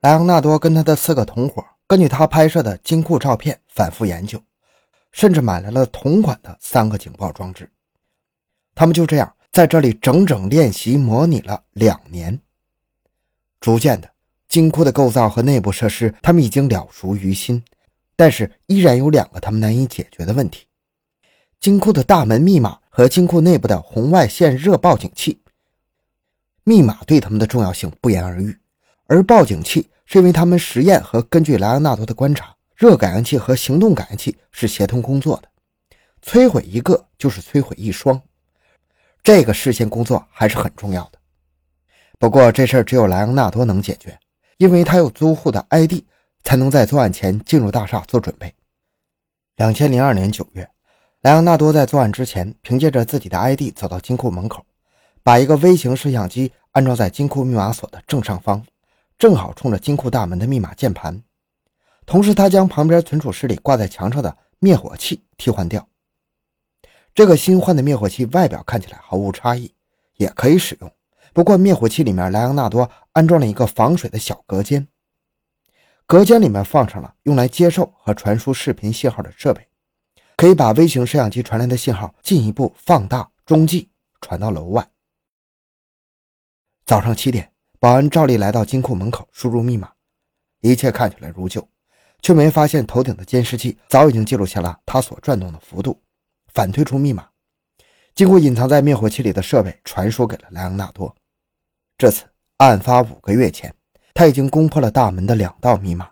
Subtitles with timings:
[0.00, 4.42] 莱昂纳多跟他的四个同伙根据他拍摄的金库照片反复研究，
[5.12, 7.70] 甚至买来了同款的三个警报装置。
[8.74, 12.40] 他们就这样在这里整整练习模拟了两年。
[13.60, 14.10] 逐渐的，
[14.48, 17.62] 金库的构造和内部设施他们已经了熟于心，
[18.16, 20.66] 但是依然有两个他们难以解决的问题：
[21.60, 25.42] 金库的大门密码和金库内部的红外线热报警器。
[26.64, 28.56] 密码对他们的重要性不言而喻。
[29.10, 35.48] 而报警器是因为他们实验和根据莱昂纳多的观察，热感应器和行动感应器是协同工作的，
[36.24, 38.22] 摧毁一个就是摧毁一双，
[39.24, 41.18] 这个事先工作还是很重要的。
[42.20, 44.16] 不过这事儿只有莱昂纳多能解决，
[44.58, 46.04] 因为他有租户的 ID，
[46.44, 48.54] 才能在作案前进入大厦做准备。
[49.56, 50.70] 两千零二年九月，
[51.22, 54.64] 莱昂纳多在作案之前，凭借着自己的 ID 走到金库门口，
[55.24, 58.64] 把一个微型摄像机安装在金库密码锁的正上方。
[59.20, 61.22] 正好冲着金库大门的密码键盘，
[62.06, 65.86] 同时他将旁边存储室里挂在墙上的灭火器替换掉。
[67.14, 69.74] 这个新换的灭火器外表看起来毫无差异，
[70.16, 70.90] 也可以使用。
[71.34, 74.88] 不过灭火器里面莱昂纳多安装了一个防水的小隔间，
[76.06, 79.68] 隔间里面放上了用来接受和传输视频信号的设备，
[80.34, 83.90] 可以把微型摄像机传来的信号进一步放大中继，
[84.22, 84.90] 传到楼外。
[86.86, 87.49] 早上七点。
[87.80, 89.90] 保安照例来到金库门口，输入密码，
[90.60, 91.66] 一切看起来如旧，
[92.20, 95.98] 却没发现头顶的监视器早已经记录下了他所转动的幅度。
[96.52, 97.26] 反推出密码，
[98.14, 101.16] 经过隐藏在灭火器里的设备传输给了莱昂纳多。
[101.96, 102.26] 这次
[102.58, 103.74] 案发五个月前，
[104.12, 106.10] 他已经攻破了大门的两道密码，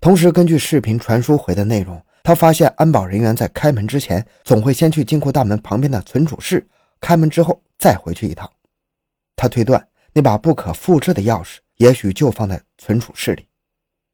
[0.00, 6.68] 同时根据视频传输回的内容，他发现安保人员在开门之前总会先去金库大门旁边的存储室
[7.00, 8.50] 开门，之后再回去一趟。
[9.36, 9.86] 他推断。
[10.12, 13.46] 那把不可复制的钥匙，也许就放在存储室里。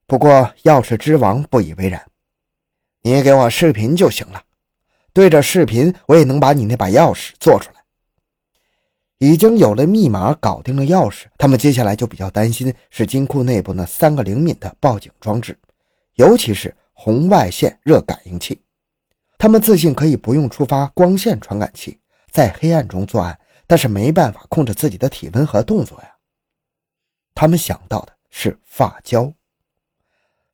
[0.06, 2.04] 不过，钥匙之王不以为然。
[3.02, 4.42] 你给我视频就行了，
[5.12, 7.80] 对着视频，我也能把你那把钥匙做出来。
[9.18, 15.58] 已经有了密码，搞定了钥匙，他们接下来就比较担心是金库内部那三个灵敏的报警装置，
[16.14, 18.60] 尤其是红外线热感应器。
[19.38, 21.98] 他们自信可以不用触发光线传感器，
[22.30, 23.38] 在黑暗中作案。
[23.66, 26.14] 但是没办法控制自己的体温和动作呀。
[27.34, 29.32] 他们想到的是发胶。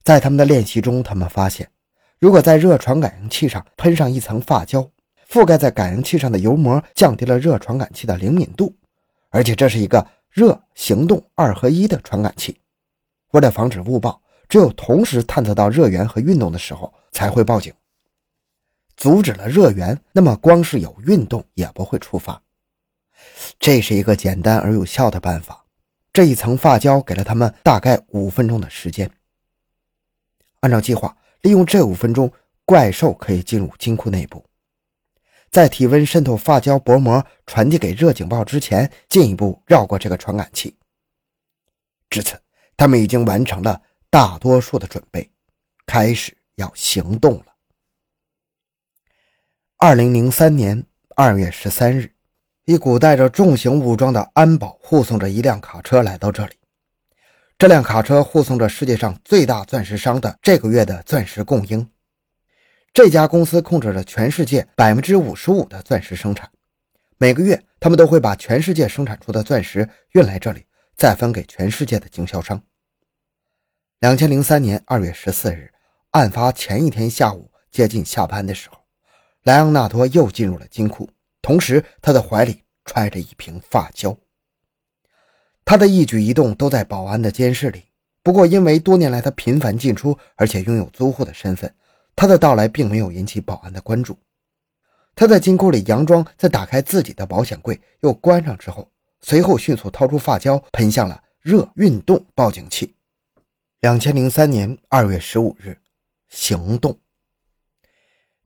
[0.03, 1.70] 在他们的练习中，他们发现，
[2.19, 4.91] 如果在热传感器上喷上一层发胶，
[5.28, 8.75] 覆盖在感应器上的油膜降低了热传感器的灵敏度，
[9.28, 12.59] 而且这是一个热行动二合一的传感器。
[13.32, 17.72] 为了防止误报，只有同时探测到热源和运动的时候才会报警。
[18.97, 22.43] 阻止了热源，那么光是有运动也不会触发。
[23.58, 25.64] 这是一个简单而有效的办法。
[26.12, 29.08] 这一层发胶给了他们大概五分钟的时间。
[30.60, 32.32] 按照计划，利用这五分钟，
[32.64, 34.44] 怪兽可以进入金库内部，
[35.50, 40.76] 在体温渗透发胶薄膜传递给热警报之前，进一步绕过这个传感器。
[42.08, 42.41] 至此，
[42.76, 45.31] 他们已经完成了大多数的准备，
[45.87, 47.47] 开始要行动了。
[49.76, 52.12] 二零零三年二月十三日。
[52.65, 56.54] 一股带着重型武装的安保护送着一辆卡车来到这里。
[57.59, 61.91] 这辆卡车护送着世界上最大钻石商的这个月的钻石供应。
[62.93, 66.50] 这家公司控制着全世界百分之五十五的钻石生产。
[67.19, 70.65] 每个月，他们都会把全世界生产出的钻石运来这里，
[70.97, 72.62] 再分给全世界的经销商。
[74.00, 75.72] 两千零三年二月十四日，
[76.12, 78.78] 案发前一天下午接近下班的时候，
[79.43, 81.10] 莱昂纳多又进入了金库。
[81.42, 84.16] 同时，他的怀里揣着一瓶发胶。
[85.64, 87.84] 他的一举一动都在保安的监视里。
[88.22, 91.74] 不过，因为多年来他频繁进出，而且拥有租户的身份，
[92.14, 94.18] 他的到来并没有引起保安的关注。
[95.14, 98.90] 他在金库里佯装在打开自己的保险柜，又关上之后，
[99.22, 102.94] 随后迅速掏出发胶，喷向了热运动报警器。
[103.80, 105.78] 两千零三年二月十五日，
[106.28, 107.00] 行动。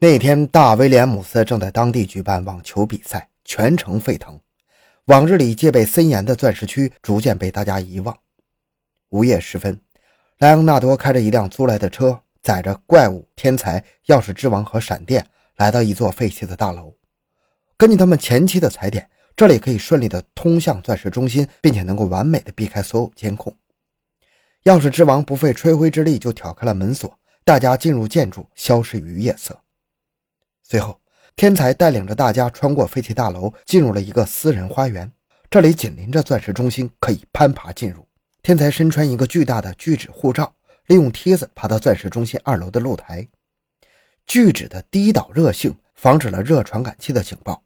[0.05, 4.39] 那天，大威廉姆斯正在当地举办网球比赛，全城沸腾。
[5.06, 8.15] 往日里戒备森严的钻石区逐渐被大家遗忘。
[9.09, 9.81] 午夜时分，
[10.41, 16.95] 莱昂纳多开着一辆租来的车，载着怪物、天才、钥匙之王和闪电，来到一座废弃的大楼。
[17.79, 23.57] 根据他们前期的踩点，这里可以顺利的通向钻石中心，并且能够完美的避开所有监控。
[24.65, 29.59] 钥匙之王不费吹灰之力就挑开了门锁，大家进入建筑，消失于夜色。
[30.66, 30.99] 随后，
[31.37, 35.12] 天才带领着大家穿过废弃大楼，进入了一个私人花园。
[35.50, 38.08] 这里紧邻着钻石中心，可以攀爬进入。
[38.43, 40.55] 天才身穿一个巨大的聚酯护罩，
[40.87, 43.28] 利用梯子爬到钻石中心二楼的露台。
[44.26, 47.62] 聚酯的低导热性防止了热传感器的警报。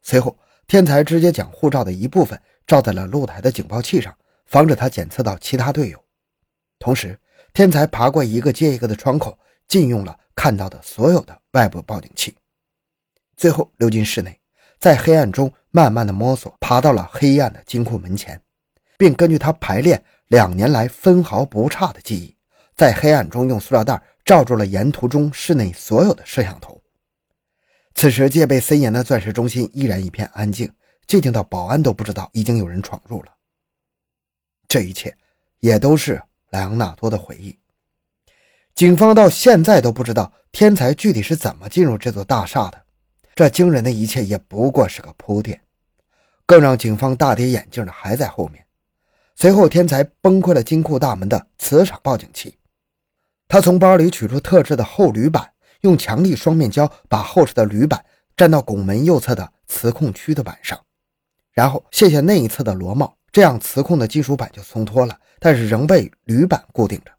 [0.00, 4.16] 随后，天才直接将护罩的一部分罩在了露台的警报器上，
[4.46, 6.02] 防止它检测到其他队友。
[6.78, 7.18] 同时，
[7.52, 9.38] 天才爬过一个接一个的窗口，
[9.68, 12.34] 禁用了看到的所有的外部报警器。
[13.36, 14.38] 最后溜进室内，
[14.78, 18.40] 在黑暗中慢慢的摸索，爬到了黑暗的金库门前，
[18.98, 22.36] 并根据他排练两年来分毫不差的记忆，
[22.76, 26.80] 在黑暗中用塑料袋罩住了沿途中室内所有的摄像头。
[27.94, 30.72] 此时，戒备森严的钻石中心依然一片安静，
[31.06, 33.34] 寂静到保安都不知道已经有人闯入了。
[34.68, 35.14] 这一切，
[35.58, 37.58] 也都是莱昂纳多的回忆。
[38.74, 42.82] 警方到现在都不知道天才具体是怎么进入这座大厦的。
[43.34, 45.60] 这惊人的一切也不过是个铺垫。
[46.46, 48.64] 更让警方大跌眼镜的还在后面。
[49.36, 52.58] 随后，天才崩溃了金库大门的磁场报警器。
[53.48, 55.50] 他从包里取出特制的厚铝板。
[55.82, 58.04] 用强力双面胶把厚实的铝板
[58.36, 60.78] 粘到拱门右侧的磁控区的板上，
[61.52, 67.10] 然后卸下那一侧的螺帽，这样磁控的金属板就松脱了，但是仍被铝板固定着。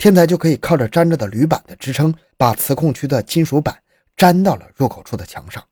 [0.00, 3.78] 天才就可以靠着粘着的铝板的支撑，把磁控区的金属板
[4.16, 5.62] 粘到了入口处的墙上。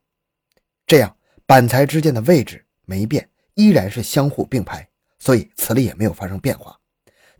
[0.86, 1.16] 这样
[1.46, 4.86] 板材之间的位置没变，依然是相互并排，
[5.18, 6.78] 所以磁力也没有发生变化。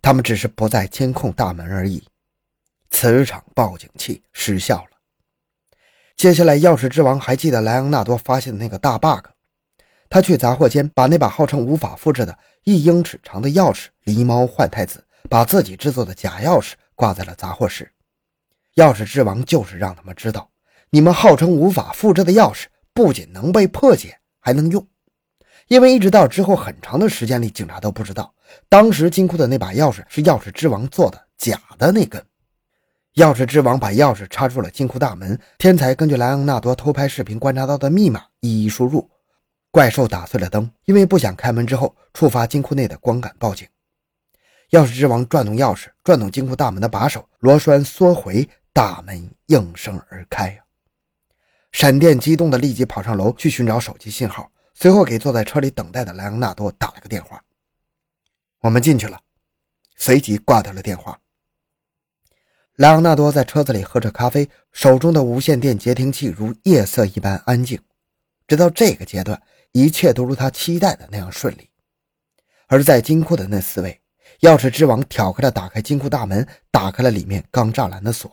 [0.01, 2.03] 他们只是不再监控大门而已。
[2.89, 4.97] 磁场报警器失效了。
[6.15, 9.27] 接下来，钥匙之王还记得莱昂纳多发现的那个大 bug。
[10.09, 17.91] 他去杂货间把那把号称无法复制的一英尺长的钥匙狸猫换太子，把自己制作的假钥匙挂在了杂货室。
[18.75, 20.49] 钥匙之王就是让他们知道，
[20.89, 24.87] 你们号称无法复制的钥匙不仅能被破解，还能用。
[25.67, 28.33] 因为一直到之后很长的时间里，警察都不知道，
[28.69, 32.23] 当时金库的那把钥匙是钥匙之王做的假的那根。
[33.15, 39.09] 钥匙之王把钥匙插入了金库大门，天才根据莱昂纳多偷拍视频观察到的密码一一输入。
[39.71, 43.67] 怪兽打碎了灯，因为不想开门之后触发金库内的光感报警。
[44.71, 50.61] 钥匙之王转动钥匙，转动金库大门的把手，螺栓缩回，大门应声而开。
[51.71, 57.43] 闪电激动的立即跑上楼去寻找手机信号，随后给坐在车里等待的莱昂纳多打了个电话
[58.61, 59.19] ：“我们进去了。”
[59.95, 61.19] 随即挂掉了电话。
[62.75, 67.79] 莱昂纳多在车子里喝着咖啡，手中的无线电接听器如夜色一般安静。
[68.47, 69.41] 直到这个阶段，
[69.73, 71.69] 一切都如他期待的那样顺利。
[72.67, 73.99] 而在金库的那四位，
[74.41, 78.31] 钥匙之王挑开了打开金库大门，打开了里面钢栅栏的锁。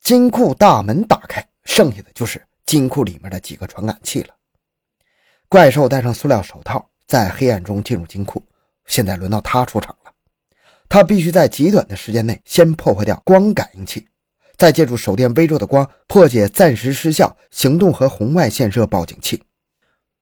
[0.00, 4.34] 金库大门打开，剩下的就是金库里面的几个传感器了。
[5.48, 8.42] 怪兽戴上塑料手套，在黑暗中进入金库。
[8.86, 10.12] 现在轮到他出场了。
[10.88, 14.06] 他必须在极短的时间内先破坏掉光感应器，
[14.56, 19.42] 再借助手电微弱的光破解暂时失效行动和红外线热报警器。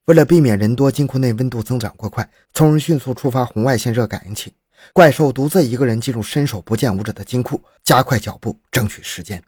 [0.05, 4.55] 为了避免人多，金库内温度增长过快，从而迅速触发红外线热感应器，
[4.93, 9.43] 怪兽独自一个人进入伸手不见五指的金库，加快脚步，争取时间。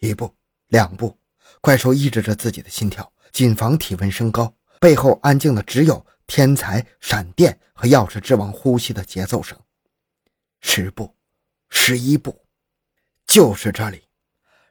[0.00, 0.34] 一步，
[0.68, 1.16] 两步，
[1.60, 4.54] 怪兽抑制着自己的心跳，谨防体温升高。
[4.80, 9.58] 背后安静的只有天才、闪电和钥匙之王呼吸的节奏声。
[10.60, 11.14] 十步，
[11.70, 12.44] 十一步，
[13.26, 14.02] 就是这里。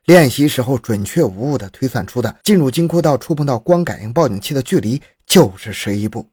[0.06, 6.30] 练习时候准确无误地推算出的进入金库到触碰到光感应报警器的距离就是十一步。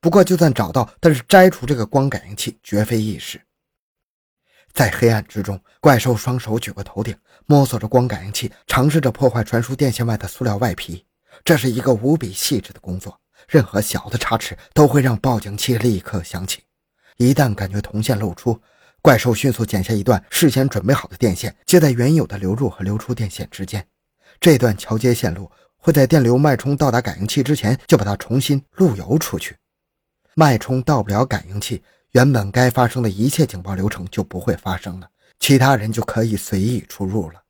[0.00, 3.40] 不过，就算找到，但是摘除这个光感应器绝非易事。
[4.72, 11.04] 在黑暗之中，怪兽双手举过头顶，摸索着光感应器，尝试着破坏传输电线外的塑料外皮。
[11.44, 16.62] 这是一个无比细致的工作，任何小的差池都会让报警器立刻响起。
[17.16, 18.60] 一旦感觉铜线露出，
[19.00, 23.86] 怪兽迅速剪下一段事先准备好的电线，接在原有的流入和流出电线之间。
[24.38, 29.56] 这段桥接线路会在电流脉冲到达感应器之前就把它重新路由出去。
[30.38, 35.08] 脉冲到不了感应器，原本该发生的一切警报流程就不会发生了，
[35.40, 37.42] 其他人就可以随意出入了。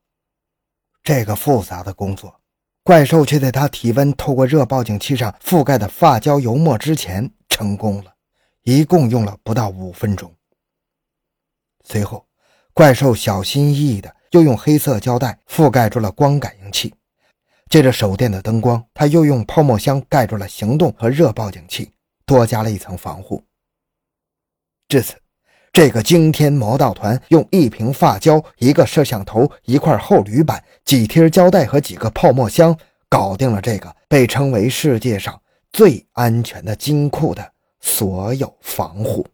[1.02, 2.40] 这个复杂的工作，
[2.84, 8.14] 怪兽却在他体温透过热报警器上覆盖的发胶油墨之前成功了，
[8.62, 10.32] 一共用了不到五分钟。
[11.84, 12.24] 随后，
[12.72, 16.94] 怪兽小心翼翼地又用黑色胶带覆盖住了光感应器。
[17.68, 21.90] 借着手电的灯光，他又用泡沫箱盖住了行动和热报警器，
[22.26, 23.42] 多加了一层防护。
[24.88, 25.14] 至此，
[25.72, 32.76] 这个惊天魔盗团用一瓶发胶、一个摄像头、一块厚铝板、几贴胶带和几个泡沫箱，
[33.08, 35.40] 搞定了这个被称为世界上
[35.72, 39.26] 最安全的金库的所有防护。